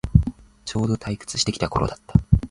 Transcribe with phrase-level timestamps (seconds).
[0.65, 2.15] ちょうど退屈してきた頃だった